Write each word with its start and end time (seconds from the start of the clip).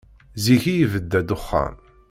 Zik 0.43 0.63
i 0.73 0.73
yebda 0.75 1.19
ddexxan. 1.21 1.75